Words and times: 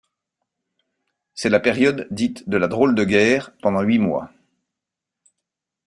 C’est 1.35 1.49
la 1.51 1.59
période 1.59 2.07
dite 2.09 2.49
de 2.49 2.57
la 2.57 2.67
drôle 2.67 2.95
de 2.95 3.03
guerre 3.03 3.51
pendant 3.61 3.81
huit 3.83 3.99
mois. 3.99 4.33